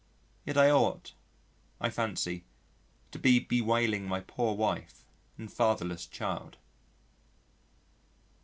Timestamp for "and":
5.37-5.53